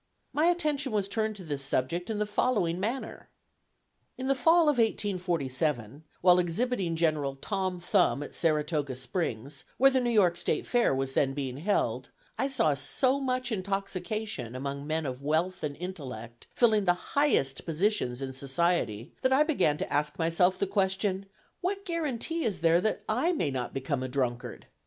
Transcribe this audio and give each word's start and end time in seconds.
My 0.33 0.45
attention 0.47 0.91
was 0.93 1.07
turned 1.07 1.35
to 1.35 1.43
this 1.43 1.61
subject 1.63 2.09
in 2.09 2.17
the 2.17 2.25
following 2.25 2.79
manner: 2.79 3.29
In 4.17 4.27
the 4.27 4.33
fall 4.33 4.61
of 4.61 4.79
1847, 4.79 6.05
while 6.21 6.39
exhibiting 6.39 6.95
General 6.95 7.35
Tom 7.35 7.77
Thumb 7.77 8.23
at 8.23 8.33
Saratoga 8.33 8.95
Springs, 8.95 9.63
where 9.77 9.91
the 9.91 9.99
New 9.99 10.09
York 10.09 10.37
State 10.37 10.65
Fair 10.65 10.95
was 10.95 11.13
then 11.13 11.33
being 11.35 11.57
held, 11.57 12.09
I 12.35 12.47
saw 12.47 12.73
so 12.73 13.19
much 13.19 13.51
intoxication 13.51 14.55
among 14.55 14.87
men 14.87 15.05
of 15.05 15.21
wealth 15.21 15.61
and 15.63 15.77
intellect, 15.77 16.47
filling 16.55 16.85
the 16.85 16.95
highest 17.13 17.63
positions 17.63 18.23
in 18.23 18.33
society, 18.33 19.13
that 19.21 19.31
I 19.31 19.43
began 19.43 19.77
to 19.77 19.93
ask 19.93 20.17
myself 20.17 20.57
the 20.57 20.65
question, 20.65 21.27
What 21.59 21.85
guarantee 21.85 22.43
is 22.43 22.61
there 22.61 22.81
that 22.81 23.03
I 23.07 23.33
may 23.33 23.51
not 23.51 23.71
become 23.71 24.01
a 24.01 24.07
drunkard? 24.07 24.65